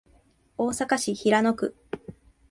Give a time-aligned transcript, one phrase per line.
[0.57, 1.75] 大阪市平野区